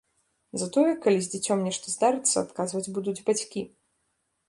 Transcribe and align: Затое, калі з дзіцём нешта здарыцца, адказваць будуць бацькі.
Затое, 0.61 0.85
калі 1.03 1.19
з 1.27 1.31
дзіцём 1.35 1.57
нешта 1.67 1.95
здарыцца, 1.97 2.35
адказваць 2.45 2.85
будуць 2.99 3.19
бацькі. 3.29 3.61